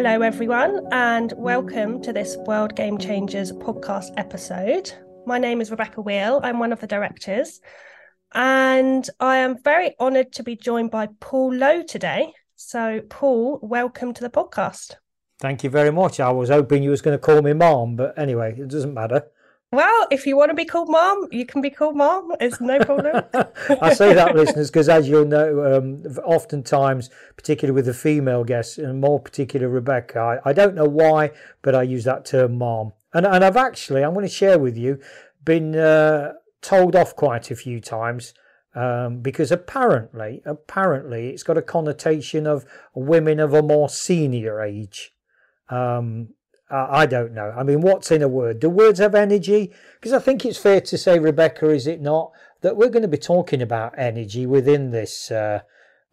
[0.00, 4.92] Hello, everyone, and welcome to this World Game Changers podcast episode.
[5.26, 6.38] My name is Rebecca Wheel.
[6.44, 7.60] I'm one of the directors,
[8.32, 12.32] and I am very honoured to be joined by Paul Lowe today.
[12.54, 14.94] So, Paul, welcome to the podcast.
[15.40, 16.20] Thank you very much.
[16.20, 19.24] I was hoping you was going to call me mom, but anyway, it doesn't matter.
[19.70, 22.32] Well, if you want to be called mom, you can be called mom.
[22.40, 23.22] It's no problem.
[23.82, 28.78] I say that, listeners, because as you'll know, um, oftentimes, particularly with the female guests,
[28.78, 32.94] and more particularly Rebecca, I, I don't know why, but I use that term mom.
[33.12, 35.00] And, and I've actually, I'm going to share with you,
[35.44, 36.32] been uh,
[36.62, 38.32] told off quite a few times
[38.74, 45.12] um, because apparently, apparently, it's got a connotation of women of a more senior age.
[45.68, 46.30] Um,
[46.70, 47.52] uh, I don't know.
[47.56, 48.60] I mean, what's in a word?
[48.60, 49.72] Do words have energy?
[49.94, 53.08] Because I think it's fair to say, Rebecca, is it not, that we're going to
[53.08, 55.60] be talking about energy within this uh,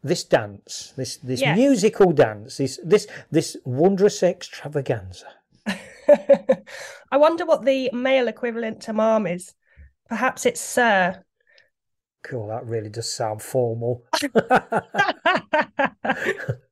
[0.03, 1.57] this dance, this this yes.
[1.57, 5.25] musical dance, this this this wondrous extravaganza.
[5.67, 9.55] I wonder what the male equivalent to mom is.
[10.07, 11.23] Perhaps it's sir.
[12.23, 12.47] Cool.
[12.47, 14.03] That really does sound formal.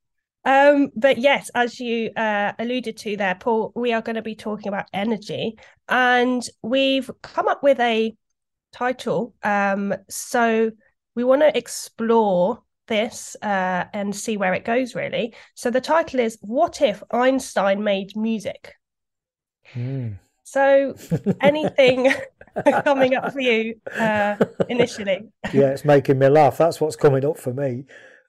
[0.44, 4.34] Um, but yes, as you uh, alluded to there, Paul, we are going to be
[4.34, 5.56] talking about energy,
[5.88, 8.14] and we've come up with a
[8.72, 9.34] title.
[9.42, 10.70] Um, so
[11.14, 15.34] we want to explore this uh, and see where it goes, really.
[15.54, 18.74] So the title is "What if Einstein made music?"
[19.72, 20.18] Mm.
[20.44, 20.94] So
[21.40, 22.12] anything
[22.84, 24.36] coming up for you uh,
[24.68, 25.28] initially?
[25.52, 26.58] Yeah, it's making me laugh.
[26.58, 27.84] That's what's coming up for me.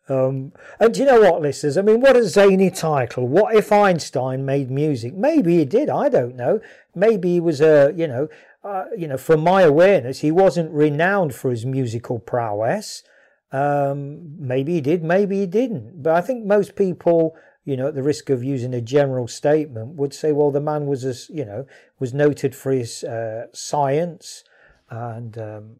[0.07, 1.77] Um, and you know what, listeners?
[1.77, 3.27] I mean, what a zany title.
[3.27, 5.15] What if Einstein made music?
[5.15, 5.89] Maybe he did.
[5.89, 6.59] I don't know.
[6.93, 8.27] Maybe he was a, you know,
[8.63, 13.03] uh, you know, from my awareness, he wasn't renowned for his musical prowess.
[13.51, 16.01] Um, maybe he did, maybe he didn't.
[16.01, 19.95] But I think most people, you know, at the risk of using a general statement,
[19.95, 21.67] would say, well, the man was, a, you know,
[21.99, 24.43] was noted for his uh, science
[24.89, 25.75] and um,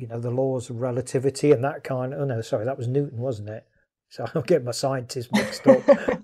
[0.00, 2.12] you know, the laws of relativity and that kind.
[2.12, 3.66] Of, oh no, sorry, that was Newton, wasn't it?
[4.08, 5.82] So I'm getting my scientists mixed up.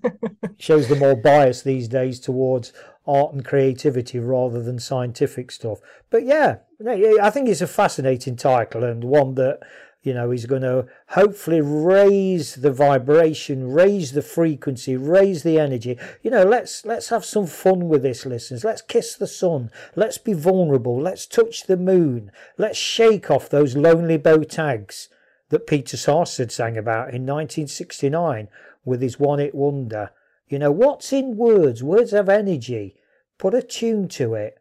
[0.58, 2.72] Shows the more bias these days towards
[3.06, 5.78] art and creativity rather than scientific stuff.
[6.10, 6.56] But yeah,
[6.86, 9.60] I think it's a fascinating title and one that
[10.06, 15.98] you know he's going to hopefully raise the vibration raise the frequency raise the energy.
[16.22, 18.62] You know let's let's have some fun with this listeners.
[18.62, 19.72] Let's kiss the sun.
[19.96, 20.96] Let's be vulnerable.
[20.96, 22.30] Let's touch the moon.
[22.56, 25.08] Let's shake off those lonely bow tags
[25.48, 28.46] that Peter Sarstedt sang about in 1969
[28.84, 30.10] with his one hit wonder.
[30.48, 31.82] You know what's in words?
[31.82, 32.94] Words have energy.
[33.38, 34.58] Put a tune to it.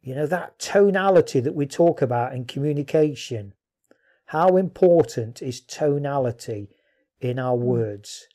[0.00, 3.54] You know that tonality that we talk about in communication
[4.30, 6.68] how important is tonality
[7.20, 7.64] in our hmm.
[7.64, 8.28] words?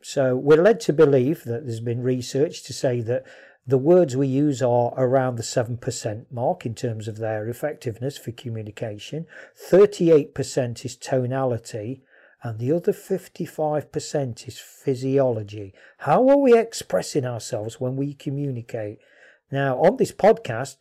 [0.00, 3.26] So we're led to believe that there's been research to say that
[3.66, 8.32] the words we use are around the 7% mark in terms of their effectiveness for
[8.32, 9.26] communication.
[9.70, 12.02] 38% is tonality,
[12.42, 15.74] and the other 55% is physiology.
[15.98, 19.00] How are we expressing ourselves when we communicate?
[19.52, 20.76] Now, on this podcast,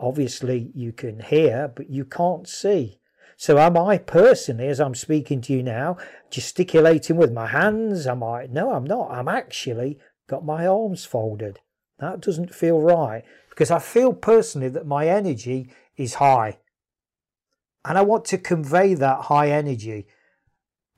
[0.00, 2.98] obviously you can hear, but you can't see.
[3.44, 5.98] So am I personally, as I'm speaking to you now,
[6.30, 8.06] gesticulating with my hands?
[8.06, 8.46] Am I?
[8.46, 9.10] No, I'm not.
[9.10, 11.60] I'm actually got my arms folded.
[11.98, 16.56] That doesn't feel right because I feel personally that my energy is high.
[17.84, 20.06] And I want to convey that high energy.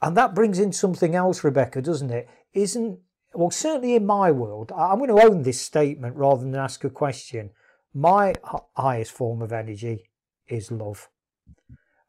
[0.01, 2.29] And that brings in something else, Rebecca, doesn't it?
[2.53, 3.01] Isn't,
[3.35, 6.91] well, certainly in my world, I'm going to own this statement rather than ask a
[6.91, 7.51] question.
[7.93, 8.35] My
[8.77, 10.05] highest form of energy
[10.47, 11.09] is love.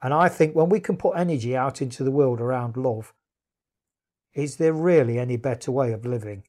[0.01, 3.13] And I think when we can put energy out into the world around love,
[4.33, 6.43] is there really any better way of living?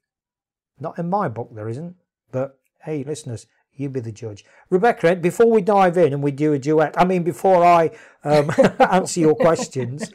[0.78, 1.96] Not in my book, there isn't.
[2.30, 4.44] But hey, listeners, you be the judge.
[4.70, 7.90] Rebecca, before we dive in and we do a duet, I mean, before I
[8.24, 10.12] um, answer your questions,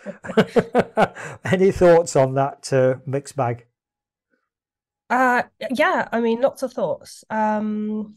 [1.46, 3.66] any thoughts on that uh, mixed bag?
[5.10, 7.24] Uh, yeah, I mean, lots of thoughts.
[7.30, 8.16] Um,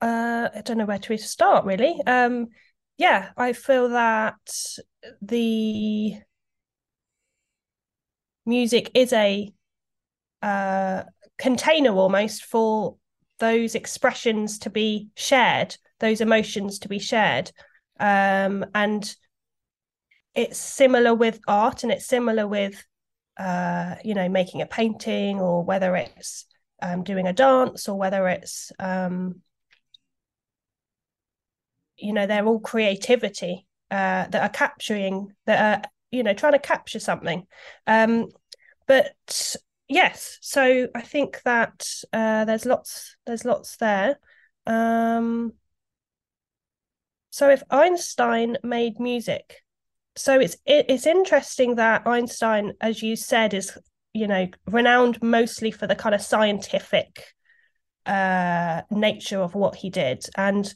[0.00, 2.00] uh, I don't know where to start really.
[2.06, 2.48] Um,
[2.96, 4.36] yeah, I feel that
[5.22, 6.16] the
[8.44, 9.52] music is a
[10.42, 11.04] uh,
[11.38, 12.96] container almost for
[13.38, 17.52] those expressions to be shared, those emotions to be shared.
[18.00, 19.14] Um, and
[20.34, 22.84] it's similar with art and it's similar with,
[23.38, 26.46] uh, you know, making a painting or whether it's
[26.82, 29.40] um, doing a dance or whether it's, um,
[31.98, 36.58] you know, they're all creativity uh, that are capturing, that are, you know, trying to
[36.58, 37.46] capture something.
[37.86, 38.28] Um,
[38.88, 39.56] but
[39.88, 44.18] yes so i think that uh, there's lots there's lots there
[44.66, 45.52] um,
[47.30, 49.62] so if einstein made music
[50.16, 53.78] so it's it, it's interesting that einstein as you said is
[54.12, 57.34] you know renowned mostly for the kind of scientific
[58.04, 60.74] uh, nature of what he did and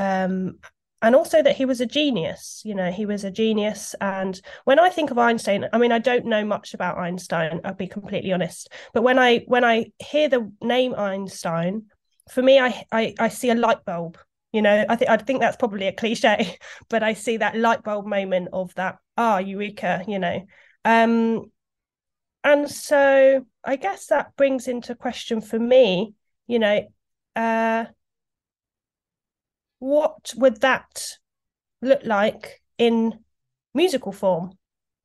[0.00, 0.58] um,
[1.02, 3.94] and also that he was a genius you know he was a genius.
[4.00, 7.74] And when i think of einstein i mean i don't know much about einstein i'll
[7.74, 11.86] be completely honest but when i when i hear the name einstein
[12.30, 14.18] for me i i, I see a light bulb
[14.52, 16.58] you know i think i think that's probably a cliche
[16.88, 20.42] but i see that light bulb moment of that ah eureka you know.
[20.84, 21.50] Um
[22.42, 26.14] and so i guess that brings into question for me
[26.46, 26.88] you know
[27.36, 27.84] uh
[29.80, 31.18] what would that
[31.82, 33.18] look like in
[33.74, 34.52] musical form?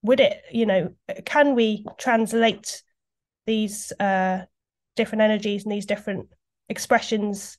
[0.03, 0.93] Would it, you know,
[1.25, 2.83] can we translate
[3.47, 4.41] these uh,
[4.95, 6.27] different energies and these different
[6.69, 7.57] expressions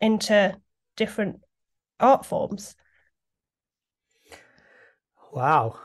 [0.00, 0.56] into
[0.96, 1.40] different
[2.00, 2.74] art forms?
[5.32, 5.78] Wow,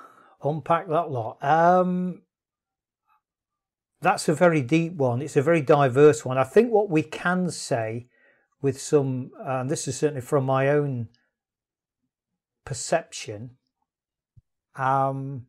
[0.44, 1.44] unpack that lot.
[1.44, 2.24] Um,
[4.02, 5.22] that's a very deep one.
[5.22, 6.38] It's a very diverse one.
[6.38, 8.08] I think what we can say
[8.66, 11.08] with some, and this is certainly from my own
[12.66, 13.52] perception,
[14.76, 15.46] um,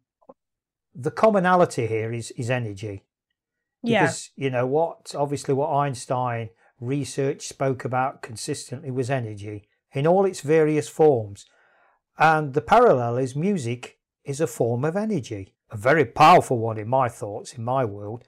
[0.95, 3.05] the commonality here is is energy.
[3.83, 4.45] Because yeah.
[4.45, 10.43] you know what, obviously, what Einstein research spoke about consistently was energy in all its
[10.43, 11.47] various forms,
[12.19, 16.89] and the parallel is music is a form of energy, a very powerful one in
[16.89, 18.25] my thoughts, in my world.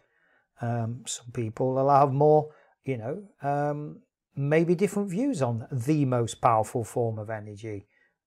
[0.62, 2.55] Um, some people will have more,
[2.85, 4.00] you know, um,
[4.38, 7.87] maybe different views on the most powerful form of energy.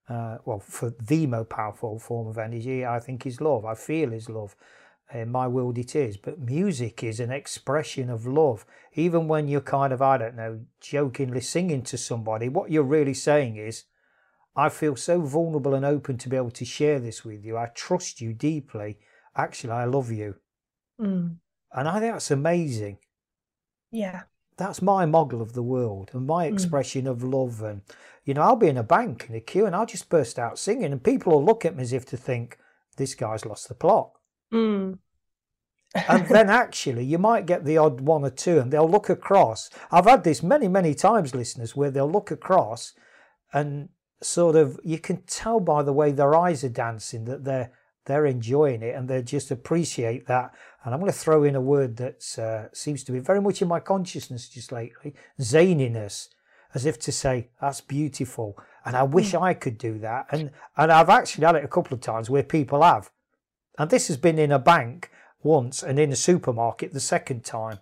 [0.09, 3.65] Uh, well, for the most powerful form of energy, I think is love.
[3.65, 4.55] I feel is love.
[5.13, 6.17] In my world, it is.
[6.17, 8.65] But music is an expression of love.
[8.93, 13.13] Even when you're kind of, I don't know, jokingly singing to somebody, what you're really
[13.13, 13.85] saying is,
[14.55, 17.57] I feel so vulnerable and open to be able to share this with you.
[17.57, 18.99] I trust you deeply.
[19.35, 20.35] Actually, I love you.
[20.99, 21.37] Mm.
[21.71, 22.97] And I think that's amazing.
[23.91, 24.23] Yeah
[24.61, 26.53] that's my model of the world and my hmm.
[26.53, 27.09] expression mm.
[27.09, 27.61] of love.
[27.61, 27.81] And,
[28.25, 30.59] you know, I'll be in a bank in a queue and I'll just burst out
[30.59, 32.57] singing, and people will look at me as if to think,
[32.97, 34.11] this guy's lost the plot.
[34.53, 34.99] Mm.
[35.95, 39.69] and then actually, you might get the odd one or two, and they'll look across.
[39.91, 42.93] I've had this many, many times, listeners, where they'll look across
[43.53, 43.89] and
[44.21, 47.71] sort of you can tell by the way their eyes are dancing that they're
[48.05, 50.53] they're enjoying it and they just appreciate that.
[50.83, 53.61] And I'm going to throw in a word that uh, seems to be very much
[53.61, 56.29] in my consciousness just lately zaniness,
[56.73, 58.57] as if to say, that's beautiful.
[58.83, 59.41] And I wish mm.
[59.41, 60.27] I could do that.
[60.31, 63.11] And, and I've actually had it a couple of times where people have.
[63.77, 65.11] And this has been in a bank
[65.43, 67.79] once and in a supermarket the second time.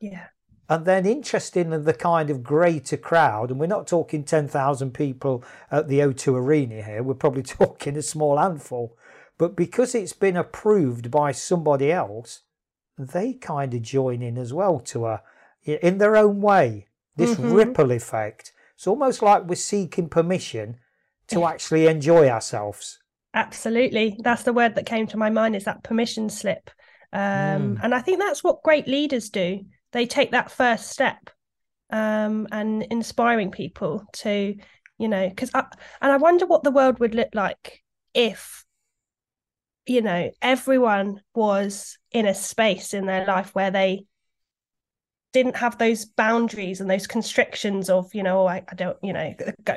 [0.00, 0.26] Yeah.
[0.68, 5.42] And then, interesting in the kind of greater crowd, and we're not talking 10,000 people
[5.68, 8.96] at the O2 Arena here, we're probably talking a small handful
[9.40, 12.42] but because it's been approved by somebody else,
[12.98, 15.22] they kind of join in as well to a,
[15.64, 17.54] in their own way, this mm-hmm.
[17.54, 18.52] ripple effect.
[18.74, 20.76] It's almost like we're seeking permission
[21.28, 22.98] to actually enjoy ourselves.
[23.32, 24.14] Absolutely.
[24.22, 26.70] That's the word that came to my mind is that permission slip.
[27.10, 27.80] Um, mm.
[27.82, 29.60] And I think that's what great leaders do.
[29.92, 31.30] They take that first step
[31.88, 34.54] um, and inspiring people to,
[34.98, 35.64] you know, because and
[36.12, 37.82] I wonder what the world would look like
[38.12, 38.66] if
[39.90, 44.04] you know everyone was in a space in their life where they
[45.32, 49.12] didn't have those boundaries and those constrictions of you know oh, I, I don't you
[49.12, 49.34] know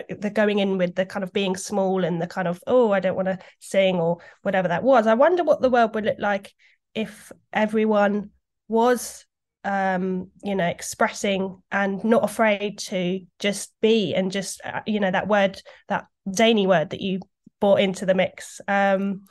[0.09, 2.99] they're going in with the kind of being small and the kind of oh I
[2.99, 5.07] don't want to sing or whatever that was.
[5.07, 6.53] I wonder what the world would look like
[6.93, 8.29] if everyone
[8.67, 9.25] was
[9.65, 15.09] um you know expressing and not afraid to just be and just uh, you know
[15.09, 17.19] that word that zany word that you
[17.59, 18.61] brought into the mix.
[18.67, 19.23] Um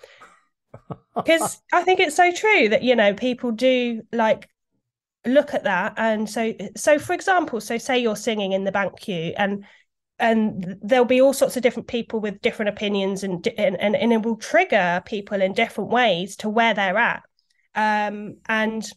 [1.15, 4.49] because I think it's so true that you know people do like
[5.25, 8.99] look at that and so so for example so say you're singing in the bank
[8.99, 9.65] queue and
[10.19, 14.23] and there'll be all sorts of different people with different opinions and and and, it
[14.23, 17.23] will trigger people in different ways to where they're at.
[17.75, 18.89] Um, and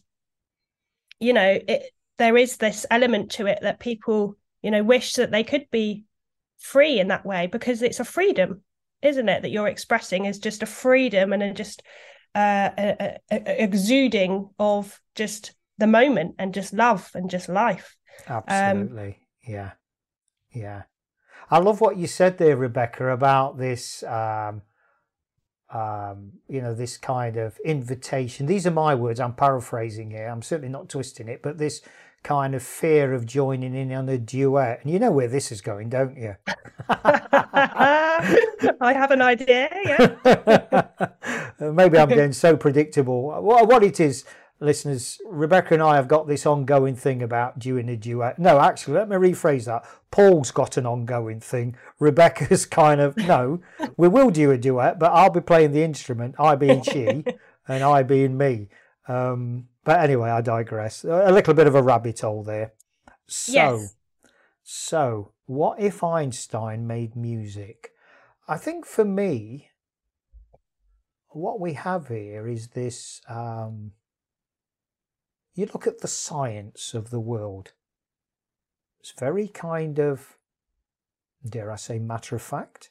[1.18, 5.32] you know it, there is this element to it that people you know wish that
[5.32, 6.04] they could be
[6.58, 8.62] free in that way because it's a freedom
[9.02, 11.82] isn't it that you're expressing is just a freedom and a just
[12.34, 17.96] uh, a, a, a exuding of just the moment and just love and just life
[18.28, 19.70] um, absolutely um, yeah
[20.52, 20.82] yeah
[21.50, 24.02] I love what you said there, Rebecca, about this.
[24.02, 24.62] Um,
[25.68, 28.46] um, you know, this kind of invitation.
[28.46, 29.18] These are my words.
[29.18, 30.28] I'm paraphrasing here.
[30.28, 31.82] I'm certainly not twisting it, but this
[32.26, 34.80] kind of fear of joining in on a duet.
[34.82, 36.34] And you know where this is going, don't you?
[36.88, 38.24] I
[38.80, 39.68] have an idea.
[39.84, 40.86] Yeah.
[41.70, 43.30] Maybe I'm getting so predictable.
[43.40, 44.24] What it is,
[44.58, 48.40] listeners, Rebecca and I have got this ongoing thing about doing a duet.
[48.40, 49.84] No, actually, let me rephrase that.
[50.10, 51.76] Paul's got an ongoing thing.
[52.00, 53.60] Rebecca's kind of, no,
[53.96, 57.06] we will do a duet, but I'll be playing the instrument, I being she
[57.68, 58.66] and I being me.
[59.06, 61.04] Um, but anyway, I digress.
[61.04, 62.72] A little bit of a rabbit hole there.
[63.26, 63.94] So, yes.
[64.62, 67.92] so what if Einstein made music?
[68.48, 69.70] I think for me,
[71.28, 73.92] what we have here is this um,
[75.54, 77.72] you look at the science of the world.
[79.00, 80.36] It's very kind of,
[81.48, 82.90] dare I say, matter of fact.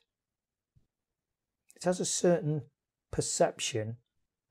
[1.75, 2.63] It has a certain
[3.11, 3.97] perception.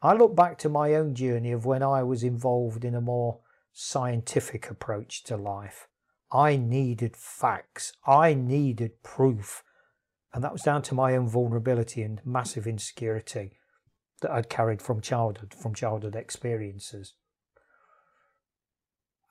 [0.05, 3.41] I look back to my own journey of when I was involved in a more
[3.73, 5.89] scientific approach to life.
[6.31, 9.65] I needed facts, I needed proof.
[10.33, 13.59] And that was down to my own vulnerability and massive insecurity
[14.21, 17.15] that I'd carried from childhood, from childhood experiences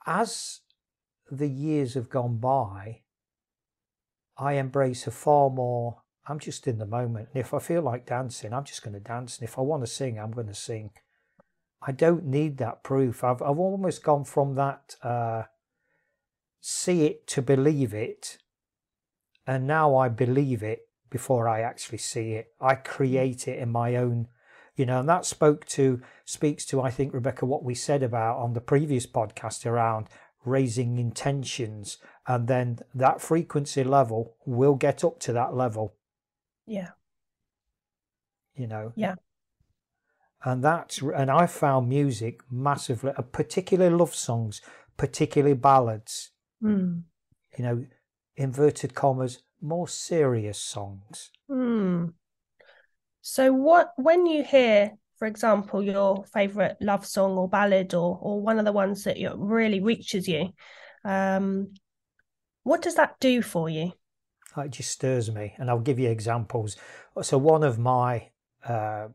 [0.05, 0.61] as
[1.31, 3.01] the years have gone by,
[4.37, 7.29] I embrace a far more, I'm just in the moment.
[7.33, 9.37] And if I feel like dancing, I'm just going to dance.
[9.37, 10.91] And if I want to sing, I'm going to sing.
[11.85, 13.23] I don't need that proof.
[13.23, 15.43] I've, I've almost gone from that uh,
[16.61, 18.37] see it to believe it.
[19.45, 22.53] And now I believe it before I actually see it.
[22.61, 24.27] I create it in my own
[24.75, 28.37] you know and that spoke to speaks to i think rebecca what we said about
[28.37, 30.07] on the previous podcast around
[30.45, 35.93] raising intentions and then that frequency level will get up to that level
[36.65, 36.89] yeah
[38.55, 39.15] you know yeah
[40.45, 44.61] and that's and i found music massively uh, particularly love songs
[44.97, 47.01] particularly ballads mm.
[47.57, 47.85] you know
[48.35, 52.11] inverted commas more serious songs mm.
[53.25, 58.41] So what when you hear, for example, your favorite love song or ballad or or
[58.41, 60.49] one of the ones that really reaches you,
[61.05, 61.73] um,
[62.63, 63.93] what does that do for you?
[64.57, 66.75] It just stirs me, and I'll give you examples.
[67.21, 68.29] So one of my
[68.67, 69.07] uh,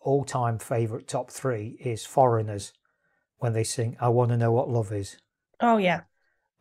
[0.00, 2.72] all-time favorite top three is Foreigners
[3.38, 5.18] when they sing "I Want to Know What Love Is."
[5.60, 6.02] Oh yeah.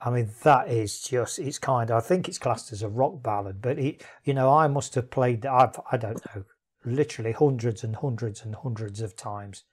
[0.04, 3.22] I mean, that is just, it's kind of, I think it's classed as a rock
[3.22, 6.44] ballad, but it, you know, I must have played, I've, I don't know,
[6.84, 9.64] literally hundreds and hundreds and hundreds of times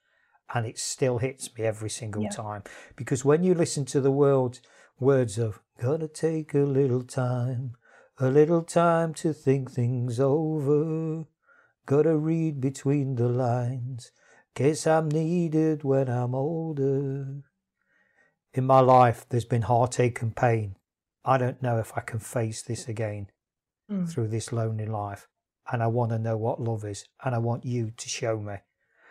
[0.55, 2.31] and it still hits me every single yeah.
[2.31, 2.63] time
[2.97, 4.61] because when you listen to the world
[4.99, 7.77] words of gonna take a little time
[8.21, 11.25] a little time to think things over
[11.87, 14.11] gotta read between the lines
[14.55, 17.43] guess i'm needed when i'm older
[18.53, 20.75] in my life there's been heartache and pain
[21.25, 23.29] i don't know if i can face this again
[23.91, 24.09] mm.
[24.11, 25.29] through this lonely life
[25.71, 28.57] and I want to know what love is, and I want you to show me.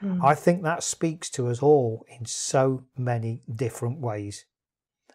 [0.02, 0.24] Mm.
[0.24, 4.46] I think that speaks to us all in so many different ways.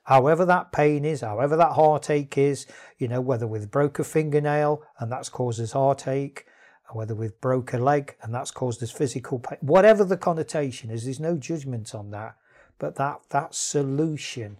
[0.05, 2.67] However, that pain is, however, that heartache is,
[2.99, 6.45] you know, whether with broke a fingernail and that's caused us heartache,
[6.91, 10.91] or whether with broke a leg and that's caused us physical pain, whatever the connotation
[10.91, 12.37] is, there's no judgment on that.
[12.79, 14.59] But that, that solution,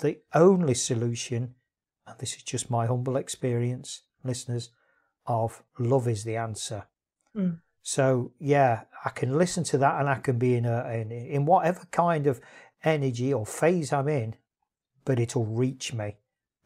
[0.00, 1.54] the only solution,
[2.06, 4.70] and this is just my humble experience, listeners,
[5.26, 6.86] of love is the answer.
[7.36, 7.60] Mm.
[7.82, 11.44] So yeah, I can listen to that and I can be in a in, in
[11.44, 12.40] whatever kind of
[12.82, 14.34] energy or phase I'm in,
[15.04, 16.16] but it'll reach me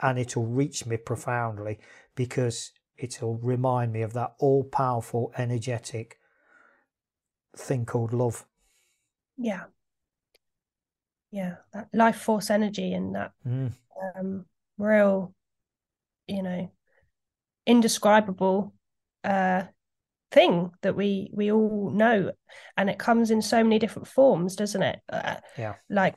[0.01, 1.79] and it'll reach me profoundly
[2.15, 6.19] because it'll remind me of that all powerful energetic
[7.57, 8.45] thing called love.
[9.37, 9.65] Yeah.
[11.31, 13.71] Yeah, that life force energy and that mm.
[14.17, 14.47] um
[14.79, 15.35] real,
[16.27, 16.71] you know,
[17.67, 18.73] indescribable
[19.25, 19.65] uh,
[20.31, 22.33] thing that we we all know,
[22.77, 25.01] and it comes in so many different forms, doesn't it?
[25.13, 25.75] Uh, yeah.
[25.91, 26.17] Like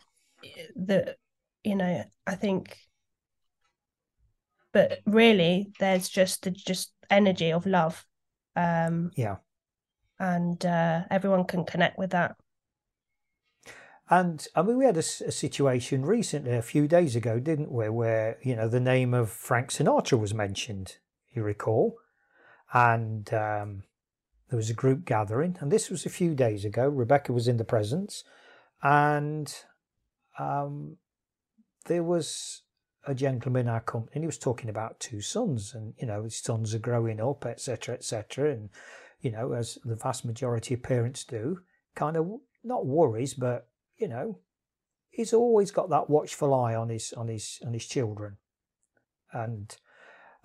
[0.75, 1.15] the,
[1.63, 2.77] you know, I think
[4.74, 8.06] but really there's just the just energy of love
[8.56, 9.36] um yeah
[10.20, 12.36] and uh everyone can connect with that
[14.10, 17.88] and I mean, we had a, a, situation recently, a few days ago, didn't we,
[17.88, 20.98] where you know the name of Frank Sinatra was mentioned.
[21.34, 21.96] You recall,
[22.74, 23.84] and um,
[24.50, 26.89] there was a group gathering, and this was a few days ago.
[26.89, 28.25] Rebecca was in the presence,
[28.84, 29.56] and
[30.38, 30.98] um,
[31.85, 32.61] there was
[33.05, 36.23] a gentleman in our company, and he was talking about two sons, and you know
[36.23, 38.69] his sons are growing up, etc., etc., and
[39.21, 41.59] you know as the vast majority of parents do,
[41.95, 44.39] kind of not worries, but you know,
[45.09, 48.38] he's always got that watchful eye on his on his on his children,
[49.31, 49.75] and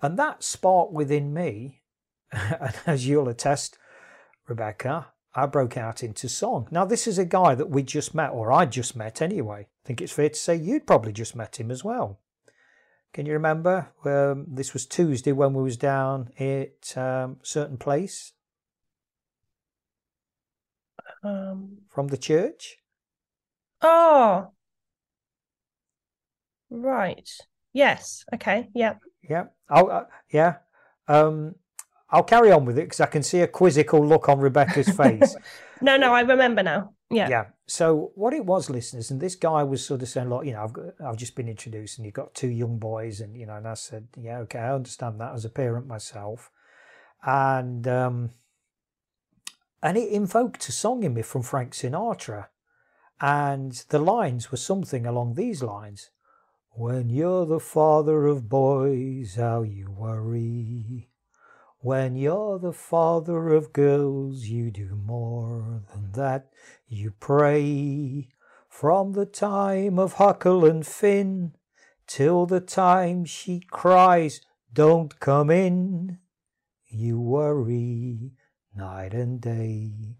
[0.01, 1.81] and that spark within me,
[2.31, 3.77] and as you'll attest,
[4.47, 6.67] Rebecca, I broke out into song.
[6.71, 9.67] Now this is a guy that we just met, or I just met anyway.
[9.87, 12.19] I think it's fair to say you'd probably just met him as well.
[13.13, 13.87] Can you remember?
[14.03, 18.33] Um, this was Tuesday when we was down at um, certain place.
[21.23, 22.79] Um, from the church.
[23.81, 24.51] Oh.
[26.69, 27.29] Right.
[27.71, 28.25] Yes.
[28.33, 28.67] Okay.
[28.75, 28.95] Yeah.
[29.23, 29.45] Yeah.
[29.69, 30.55] I'll, uh, yeah.
[31.07, 31.55] Um,
[32.09, 35.37] I'll carry on with it because I can see a quizzical look on Rebecca's face.
[35.81, 36.91] no, no, I remember now.
[37.09, 37.29] Yeah.
[37.29, 37.45] Yeah.
[37.67, 40.63] So what it was, listeners, and this guy was sort of saying, "Look, you know,
[40.63, 43.55] I've got, I've just been introduced, and you've got two young boys, and you know,"
[43.55, 46.51] and I said, "Yeah, okay, I understand that as a parent myself,"
[47.25, 48.31] and um,
[49.81, 52.47] and it invoked a song in me from Frank Sinatra,
[53.21, 56.09] and the lines were something along these lines
[56.71, 61.09] When you're the father of boys, how you worry.
[61.87, 66.51] When you're the father of girls, you do more than that.
[66.85, 68.27] You pray
[68.67, 71.53] from the time of Huckle and Finn
[72.05, 74.41] till the time she cries,
[74.73, 76.19] Don't come in.
[76.89, 78.33] You worry
[78.75, 80.17] night and day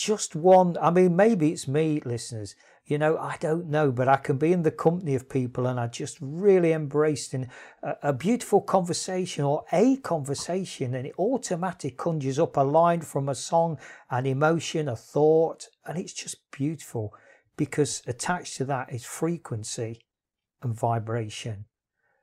[0.00, 0.78] just one.
[0.80, 2.56] I mean, maybe it's me, listeners.
[2.90, 5.78] You know, I don't know, but I can be in the company of people and
[5.78, 7.48] I just really embraced in
[7.84, 13.28] a, a beautiful conversation or a conversation, and it automatically conjures up a line from
[13.28, 13.78] a song,
[14.10, 17.14] an emotion, a thought, and it's just beautiful
[17.56, 20.00] because attached to that is frequency
[20.60, 21.66] and vibration.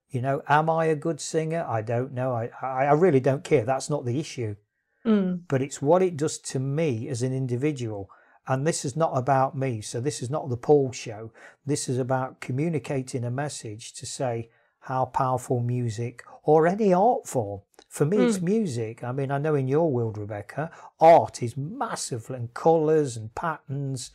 [0.10, 1.66] You know, am I a good singer?
[1.66, 2.34] I don't know.
[2.34, 3.64] I, I, really don't care.
[3.64, 4.58] That's not the issue.
[5.06, 5.44] Mm.
[5.48, 8.10] But it's what it does to me as an individual.
[8.48, 9.82] And this is not about me.
[9.82, 11.32] So this is not the Paul show.
[11.66, 17.62] This is about communicating a message to say how powerful music or any art form.
[17.90, 18.28] For me, mm.
[18.28, 19.04] it's music.
[19.04, 24.12] I mean, I know in your world, Rebecca, art is massive and colours and patterns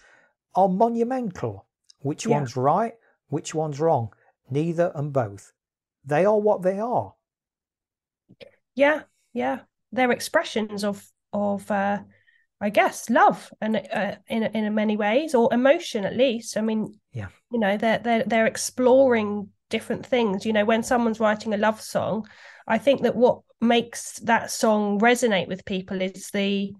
[0.54, 1.66] are monumental.
[2.00, 2.36] Which yeah.
[2.36, 2.94] one's right?
[3.28, 4.14] Which one's wrong?
[4.50, 5.52] Neither and both.
[6.04, 7.14] They are what they are.
[8.74, 9.02] Yeah,
[9.34, 9.60] yeah
[9.92, 11.98] they're expressions of of uh,
[12.62, 16.56] I guess love and uh, in in many ways or emotion at least.
[16.56, 20.46] I mean, yeah, you know, they're they're they're exploring different things.
[20.46, 22.28] You know, when someone's writing a love song,
[22.68, 26.72] I think that what makes that song resonate with people is the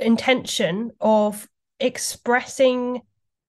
[0.00, 3.02] intention of expressing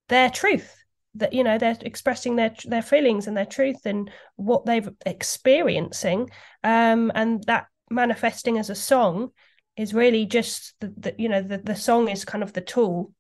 [0.08, 0.84] their truth
[1.16, 6.30] that you know they're expressing their their feelings and their truth and what they've experiencing
[6.64, 9.32] um and that manifesting as a song
[9.78, 13.12] is really just the, the you know the, the song is kind of the tool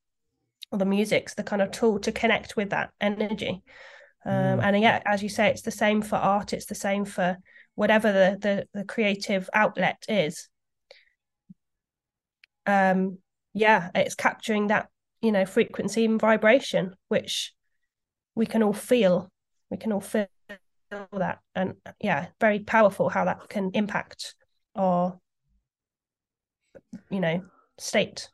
[0.71, 3.63] or the music's the kind of tool to connect with that energy.
[4.23, 4.63] Um, mm.
[4.63, 7.37] and yeah as you say it's the same for art it's the same for
[7.73, 10.49] whatever the the, the creative outlet is.
[12.65, 13.17] Um
[13.53, 14.89] yeah it's capturing that
[15.21, 17.53] you know frequency and vibration which
[18.35, 19.31] we can all feel
[19.69, 20.27] we can all feel
[21.13, 21.39] that.
[21.55, 24.35] And yeah very powerful how that can impact
[24.75, 25.20] or
[27.09, 27.43] you know
[27.77, 28.29] state.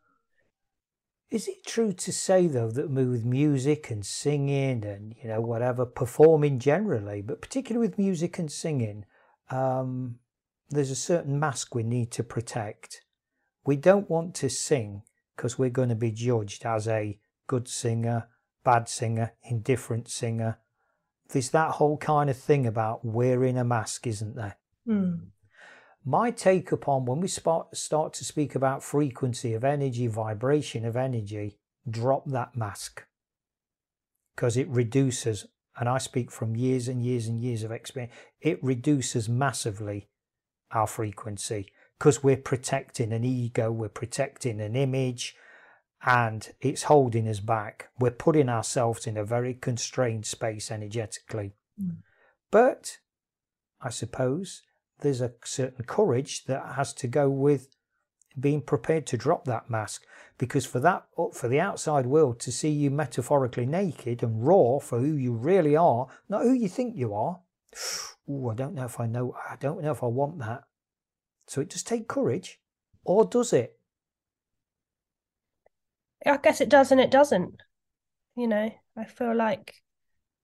[1.29, 5.85] Is it true to say though that with music and singing and you know whatever
[5.85, 9.05] performing generally but particularly with music and singing
[9.49, 10.19] um,
[10.69, 13.01] there's a certain mask we need to protect.
[13.65, 15.03] We don't want to sing
[15.35, 18.27] because we're going to be judged as a good singer
[18.63, 20.59] bad singer indifferent singer.
[21.29, 24.57] There's that whole kind of thing about wearing a mask isn't there?
[24.87, 25.27] Mm
[26.07, 31.57] my take upon when we start, to speak about frequency of energy, vibration of energy,
[31.89, 33.03] drop that mask
[34.33, 38.63] because it reduces, and I speak from years and years and years of experience, it
[38.63, 40.07] reduces massively
[40.71, 45.35] our frequency because we're protecting an ego, we're protecting an image,
[46.05, 47.89] and it's holding us back.
[47.99, 51.51] We're putting ourselves in a very constrained space energetically.
[51.81, 51.97] Mm.
[52.49, 52.99] But
[53.81, 54.61] I suppose,
[54.99, 57.69] there's a certain courage that has to go with
[58.39, 60.05] being prepared to drop that mask
[60.38, 64.99] because for that for the outside world to see you metaphorically naked and raw for
[64.99, 67.39] who you really are not who you think you are.
[68.29, 70.63] Oh i don't know if i know i don't know if i want that.
[71.47, 72.60] So it does take courage
[73.05, 73.79] or does it?
[76.25, 77.62] I guess it does and it doesn't
[78.36, 78.71] you know?
[78.95, 79.75] I feel like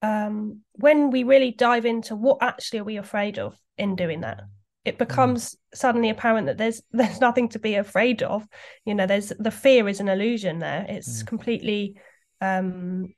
[0.04, 4.42] um when we really dive into what actually are we afraid of in doing that
[4.84, 4.98] it mm.
[4.98, 8.46] becomes suddenly apparent that there's there's nothing to be afraid of
[8.84, 11.26] you know there's the fear is an illusion there it's mm.
[11.26, 11.96] completely
[12.40, 13.12] um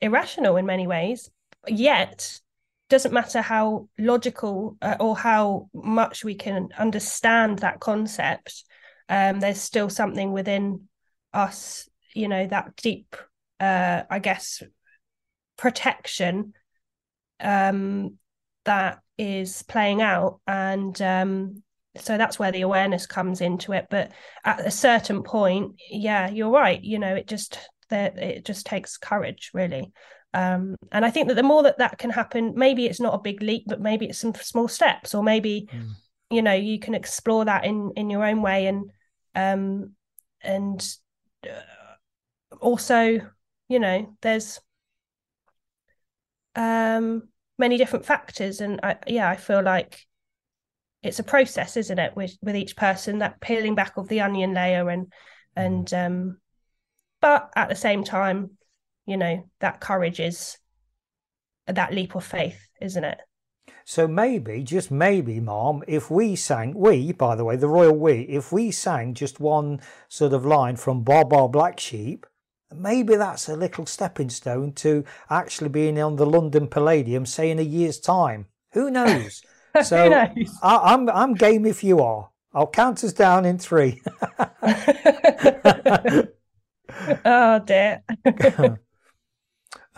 [0.00, 1.30] irrational in many ways
[1.68, 2.40] yet
[2.88, 8.64] doesn't matter how logical uh, or how much we can understand that concept
[9.08, 10.88] um there's still something within
[11.32, 13.16] us you know that deep
[13.60, 14.62] uh i guess
[15.56, 16.52] protection
[17.40, 18.18] um
[18.64, 20.40] that is playing out.
[20.46, 21.62] And um,
[21.96, 23.86] so that's where the awareness comes into it.
[23.90, 24.12] But
[24.44, 26.82] at a certain point yeah you're right.
[26.82, 27.58] You know it just
[27.90, 29.92] that it just takes courage really.
[30.34, 33.18] Um, and i think that the more that that can happen maybe it's not a
[33.18, 35.90] big leap but maybe it's some small steps or maybe mm.
[36.30, 38.66] you know you can explore that in in your own way.
[38.66, 38.90] And
[39.34, 39.92] um
[40.40, 40.96] and
[41.46, 43.20] uh, also
[43.68, 44.58] you know there's
[46.56, 47.22] um
[47.58, 48.60] many different factors.
[48.60, 50.06] And I, yeah i feel like
[51.02, 54.54] it's a process isn't it with with each person that peeling back of the onion
[54.54, 55.12] layer and
[55.56, 56.38] and um
[57.20, 58.50] but at the same time
[59.06, 60.58] you know that courage is
[61.66, 63.20] that leap of faith isn't it?
[63.84, 68.22] So maybe just maybe mom if we sang we by the way the royal we
[68.22, 72.26] if we sang just one sort of line from Baa Baa Black Sheep
[72.76, 77.58] maybe that's a little stepping stone to actually being on the London Palladium, say in
[77.58, 78.46] a year's time.
[78.72, 79.42] Who knows?
[79.84, 80.58] So Who knows?
[80.62, 82.28] I, am I'm, I'm game if you are.
[82.52, 84.02] I'll count us down in three.
[87.24, 88.02] oh dear.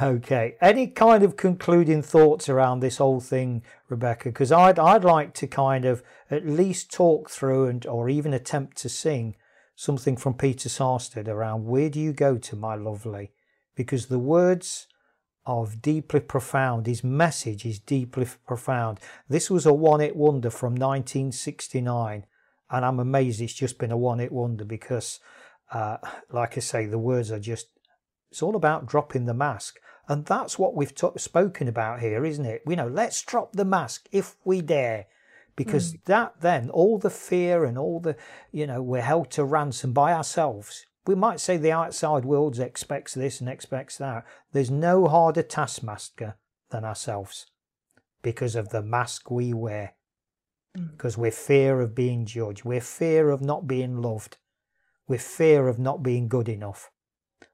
[0.00, 0.54] okay.
[0.60, 4.28] Any kind of concluding thoughts around this whole thing, Rebecca?
[4.28, 8.76] Because I'd I'd like to kind of at least talk through and or even attempt
[8.78, 9.34] to sing
[9.74, 13.32] something from Peter Sarstedt around where do you go to, my lovely?
[13.74, 14.86] Because the words
[15.46, 18.98] of deeply profound, his message is deeply profound.
[19.28, 22.24] This was a one hit wonder from 1969,
[22.70, 25.20] and I'm amazed it's just been a one hit wonder because,
[25.72, 25.98] uh,
[26.30, 27.66] like I say, the words are just,
[28.30, 29.78] it's all about dropping the mask.
[30.08, 32.62] And that's what we've t- spoken about here, isn't it?
[32.66, 35.06] You know, let's drop the mask if we dare
[35.56, 36.04] because mm.
[36.04, 38.16] that then all the fear and all the
[38.52, 40.86] you know we're held to ransom by ourselves.
[41.06, 44.24] We might say the outside world expects this and expects that.
[44.52, 46.36] There's no harder taskmaster
[46.70, 47.46] than ourselves
[48.22, 49.94] because of the mask we wear.
[50.76, 50.90] Mm.
[50.92, 52.64] because we're fear of being judged.
[52.64, 54.38] We're fear of not being loved.
[55.06, 56.90] We're fear of not being good enough.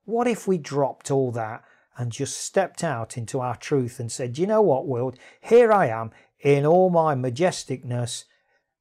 [0.05, 1.63] What if we dropped all that
[1.99, 5.89] and just stepped out into our truth and said, you know what, world, here I
[5.89, 8.25] am in all my majesticness.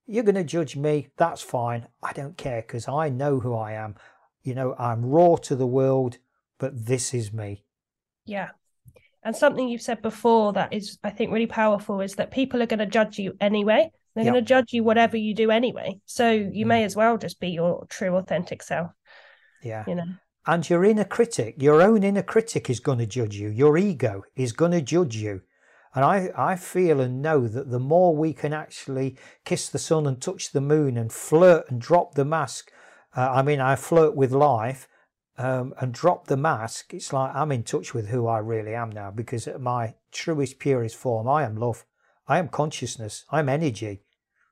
[0.06, 1.10] You're going to judge me.
[1.18, 1.88] That's fine.
[2.02, 3.96] I don't care because I know who I am.
[4.44, 6.18] You know, I'm raw to the world,
[6.58, 7.64] but this is me.
[8.26, 8.50] Yeah.
[9.24, 12.68] And something you've said before that is, I think, really powerful is that people are
[12.68, 13.92] going to judge you anyway.
[14.16, 14.34] They're yep.
[14.34, 16.00] going to judge you whatever you do anyway.
[16.06, 16.70] So you mm.
[16.70, 18.92] may as well just be your true, authentic self.
[19.62, 19.84] Yeah.
[19.88, 20.06] You know.
[20.48, 23.50] And your inner critic, your own inner critic is going to judge you.
[23.50, 25.42] Your ego is going to judge you.
[25.96, 30.06] And I, I feel and know that the more we can actually kiss the sun
[30.06, 32.72] and touch the moon and flirt and drop the mask,
[33.16, 34.88] uh, I mean, I flirt with life
[35.40, 38.90] um, and drop the mask, it's like I'm in touch with who I really am
[38.90, 41.86] now because at my truest, purest form, I am love.
[42.28, 43.26] I am consciousness.
[43.32, 44.02] I'm energy.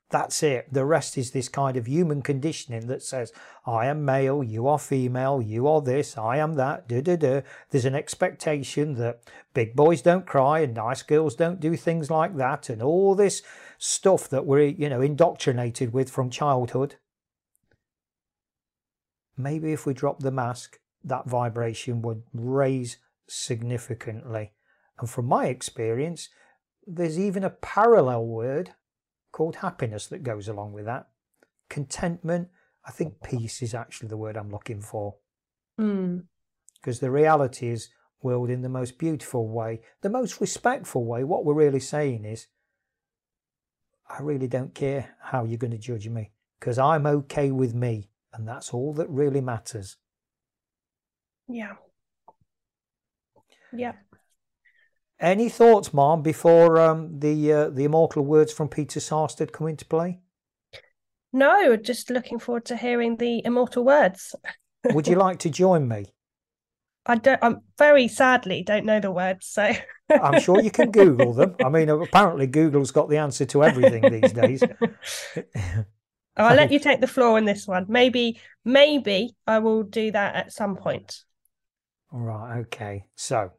[0.10, 0.72] That's it.
[0.72, 3.34] The rest is this kind of human conditioning that says,
[3.66, 7.42] I am male, you are female, you are this, I am that, da da da.
[7.70, 9.20] There's an expectation that
[9.54, 13.42] big boys don't cry and nice girls don't do things like that, and all this
[13.78, 16.96] stuff that we're, you know, indoctrinated with from childhood.
[19.36, 24.54] Maybe if we drop the mask, that vibration would raise significantly.
[25.00, 26.30] And from my experience,
[26.86, 28.72] there's even a parallel word
[29.32, 31.08] called happiness that goes along with that.
[31.70, 32.50] Contentment,
[32.86, 35.16] I think peace is actually the word I'm looking for.
[35.78, 36.20] Hmm.
[36.76, 37.02] Because mm.
[37.02, 37.90] the reality is,
[38.22, 41.24] world in the most beautiful way, the most respectful way.
[41.24, 42.48] What we're really saying is,
[44.10, 48.10] I really don't care how you're going to judge me because I'm okay with me,
[48.34, 49.98] and that's all that really matters.
[51.48, 51.74] Yeah.
[53.74, 53.94] Yeah.
[55.20, 59.86] Any thoughts, Mom, before um, the uh, the immortal words from Peter Sarstedt come into
[59.86, 60.20] play?
[61.34, 64.36] No, just looking forward to hearing the immortal words.
[64.92, 66.14] Would you like to join me?
[67.06, 67.40] I don't.
[67.42, 69.74] I'm very sadly don't know the words, so
[70.10, 71.56] I'm sure you can Google them.
[71.64, 74.64] I mean, apparently Google's got the answer to everything these days.
[76.38, 77.86] I'll let you take the floor in this one.
[77.88, 81.24] Maybe, maybe I will do that at some point.
[82.14, 82.60] All right.
[82.60, 83.06] Okay.
[83.16, 83.52] So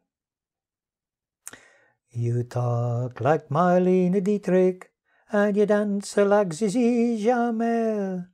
[2.11, 4.91] you talk like Marlene Dietrich,
[5.31, 8.29] and you dance like Zizi Jeanmaire.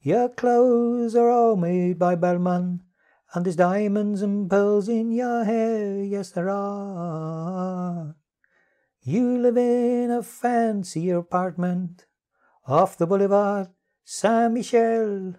[0.00, 2.80] Your clothes are all made by Balmain,
[3.34, 6.02] and there's diamonds and pearls in your hair.
[6.02, 8.16] Yes, there are.
[9.02, 12.06] You live in a fancy apartment
[12.66, 13.68] off the boulevard
[14.04, 15.34] Saint Michel,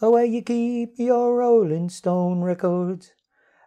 [0.00, 3.12] where you keep your Rolling Stone records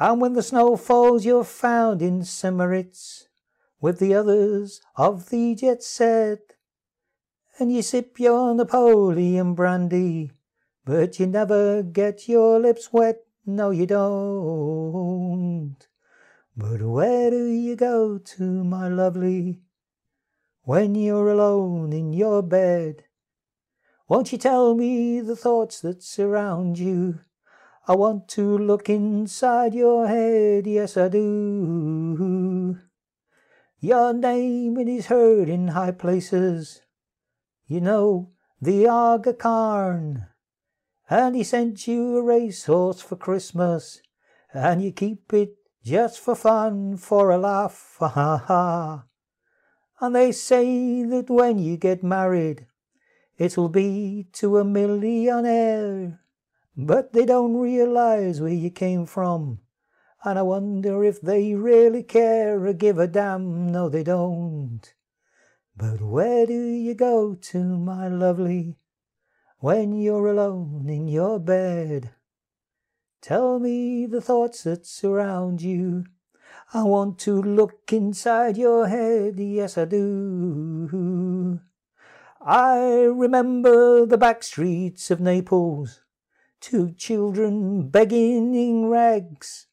[0.00, 2.56] And when the snow falls, you're found in St.
[3.80, 6.54] with the others of the jet set.
[7.58, 10.30] And you sip your Napoleon brandy,
[10.84, 13.24] but you never get your lips wet.
[13.44, 15.76] No, you don't.
[16.56, 19.62] But where do you go to, my lovely,
[20.62, 23.04] when you're alone in your bed?
[24.08, 27.20] Won't you tell me the thoughts that surround you?
[27.90, 32.78] I want to look inside your head, yes I do.
[33.80, 36.82] Your name it is heard in high places.
[37.66, 40.26] You know the Aga Khan,
[41.08, 44.02] and he sent you a racehorse for Christmas,
[44.52, 49.04] and you keep it just for fun, for a laugh, ha ha ha.
[49.98, 52.66] And they say that when you get married,
[53.38, 56.20] it'll be to a millionaire.
[56.80, 59.58] But they don't realize where you came from.
[60.22, 63.72] And I wonder if they really care or give a damn.
[63.72, 64.94] No, they don't.
[65.76, 68.76] But where do you go to, my lovely,
[69.58, 72.10] when you're alone in your bed?
[73.20, 76.04] Tell me the thoughts that surround you.
[76.72, 81.60] I want to look inside your head, yes I do.
[82.40, 86.02] I remember the back streets of Naples
[86.60, 89.66] Two children begging in rags,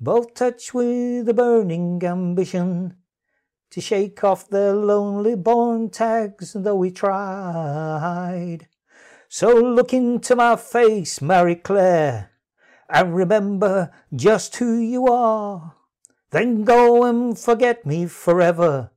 [0.00, 2.96] both touched with a burning ambition
[3.70, 8.66] to shake off their lonely born tags, though we tried.
[9.28, 12.32] So look into my face, Marie-Claire,
[12.88, 15.76] and remember just who you are.
[16.30, 18.90] Then go and forget me forever.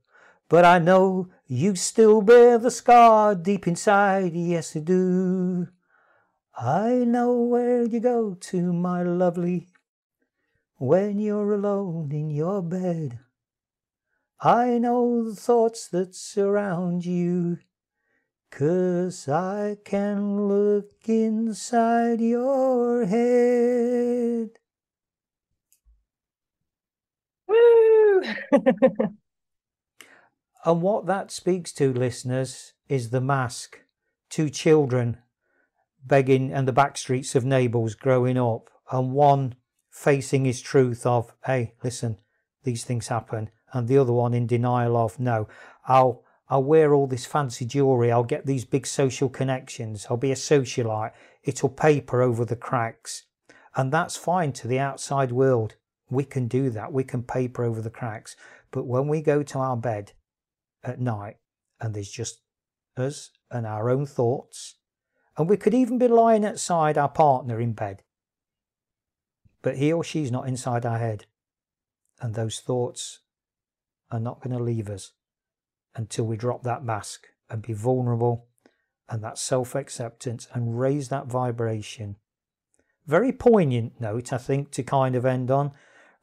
[0.48, 5.68] But I know you still bear the scar deep inside, yes, you do.
[6.54, 9.68] I know where you go to, my lovely,
[10.78, 13.20] when you're alone in your bed.
[14.40, 17.60] I know the thoughts that surround you,
[18.50, 24.58] 'cause I can look inside your head.
[27.48, 28.22] Woo!
[30.64, 33.78] and what that speaks to, listeners, is the mask.
[34.30, 35.18] to children
[36.06, 39.54] begging and the back streets of Naples growing up, and one
[39.90, 42.18] facing his truth of, hey, listen,
[42.64, 45.48] these things happen, and the other one in denial of, no,
[45.86, 50.32] I'll I'll wear all this fancy jewelry, I'll get these big social connections, I'll be
[50.32, 51.12] a socialite,
[51.42, 53.24] it'll paper over the cracks.
[53.74, 55.76] And that's fine to the outside world.
[56.10, 58.36] We can do that, we can paper over the cracks.
[58.70, 60.12] But when we go to our bed
[60.84, 61.36] at night
[61.80, 62.42] and there's just
[62.98, 64.76] us and our own thoughts
[65.36, 68.02] and we could even be lying outside our partner in bed.
[69.62, 71.26] But he or she's not inside our head,
[72.20, 73.20] and those thoughts
[74.10, 75.12] are not going to leave us.
[75.94, 78.46] until we drop that mask and be vulnerable
[79.08, 82.16] and that self acceptance and raise that vibration.
[83.06, 85.72] Very poignant note, I think, to kind of end on.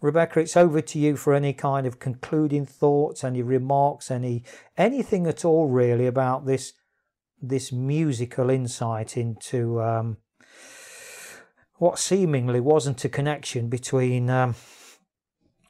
[0.02, 4.44] Rebecca, it's over to you for any kind of concluding thoughts, any remarks, any
[4.78, 6.74] anything at all really about this
[7.42, 10.18] this musical insight into um,
[11.76, 14.56] what seemingly wasn't a connection between um,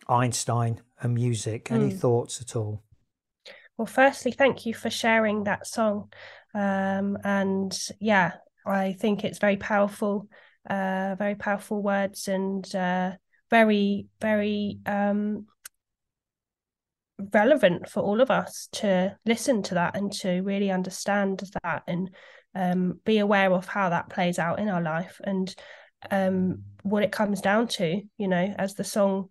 [0.07, 1.71] Einstein and music.
[1.71, 1.99] Any mm.
[1.99, 2.83] thoughts at all?
[3.77, 6.11] Well, firstly, thank you for sharing that song.
[6.53, 8.33] Um, and yeah,
[8.65, 10.27] I think it's very powerful,
[10.69, 13.11] uh, very powerful words and uh,
[13.49, 15.45] very, very um,
[17.33, 22.09] relevant for all of us to listen to that and to really understand that and
[22.55, 25.53] um, be aware of how that plays out in our life and
[26.11, 29.29] um, what it comes down to, you know, as the song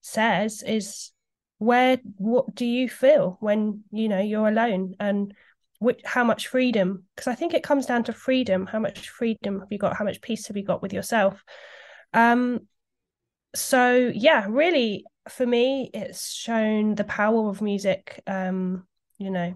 [0.00, 1.12] says, is
[1.58, 5.34] where what do you feel when you know you're alone and
[5.78, 8.66] which how much freedom because i think it comes down to freedom.
[8.66, 9.96] How much freedom have you got?
[9.96, 11.42] How much peace have you got with yourself?
[12.12, 12.60] Um
[13.56, 18.86] so yeah really for me it's shown the power of music um
[19.18, 19.54] you know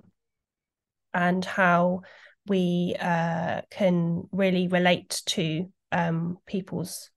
[1.13, 2.03] and how
[2.47, 7.11] we uh can really relate to um people's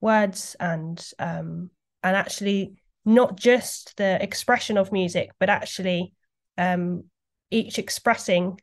[0.00, 1.70] words and um
[2.02, 2.76] and actually
[3.08, 6.12] not just the expression of music, but actually
[6.58, 7.04] um,
[7.50, 8.60] each expressing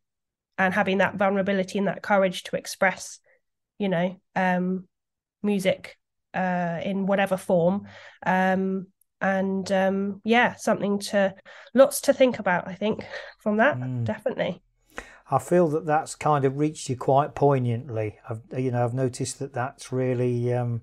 [0.58, 3.19] and having that vulnerability and that courage to express,
[3.80, 4.88] you know, um,
[5.41, 5.97] music
[6.36, 7.88] uh, in whatever form.
[8.26, 8.88] Um,
[9.21, 11.34] and um, yeah, something to
[11.74, 12.67] lots to think about.
[12.67, 13.06] I think
[13.39, 14.04] from that, mm.
[14.04, 14.62] definitely.
[15.32, 18.19] I feel that that's kind of reached you quite poignantly.
[18.30, 20.82] I've you know I've noticed that that's really um,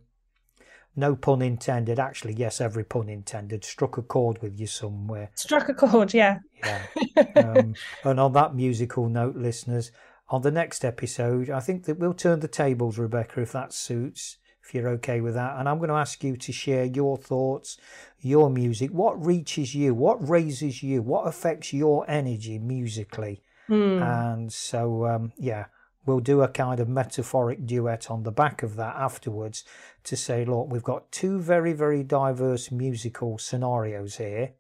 [0.97, 1.99] no pun intended.
[1.99, 3.65] Actually, yes, every pun intended.
[3.65, 5.31] Struck a chord with you somewhere.
[5.35, 6.39] Struck a chord, yeah.
[6.65, 6.83] Yeah.
[7.37, 9.91] Um, and on that musical note, listeners,
[10.29, 14.39] on the next episode, I think that we'll turn the tables, Rebecca, if that suits,
[14.65, 15.59] if you're okay with that.
[15.59, 17.77] And I'm going to ask you to share your thoughts,
[18.21, 18.91] your music.
[18.91, 19.95] What reaches you?
[19.95, 21.03] What raises you?
[21.03, 23.43] What affects your energy musically?
[23.69, 24.03] Mm.
[24.03, 25.67] And so, um, yeah
[26.05, 29.65] we'll do a kind of metaphoric duet on the back of that afterwards
[30.05, 34.53] to say, look, we've got two very, very diverse musical scenarios here.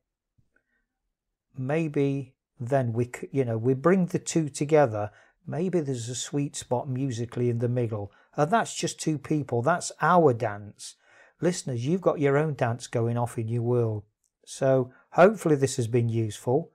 [1.56, 5.10] Maybe then we, you know, we bring the two together.
[5.46, 8.12] Maybe there's a sweet spot musically in the middle.
[8.36, 9.62] And that's just two people.
[9.62, 10.96] That's our dance.
[11.40, 14.04] Listeners, you've got your own dance going off in your world.
[14.44, 16.70] So hopefully this has been useful.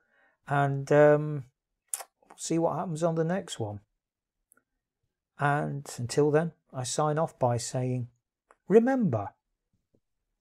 [0.48, 1.46] And um,
[2.36, 3.80] see what happens on the next one.
[5.40, 8.08] And until then, I sign off by saying,
[8.68, 9.30] remember,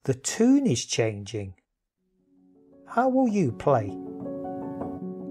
[0.05, 1.55] the tune is changing.
[2.87, 3.97] How will you play?